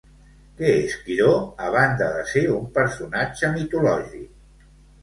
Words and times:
Què 0.61 0.69
és 0.77 0.95
Quiró, 1.09 1.35
a 1.67 1.69
banda 1.75 2.09
de 2.17 2.27
ser 2.33 2.45
un 2.57 2.67
personatge 2.81 3.55
mitològic? 3.61 4.67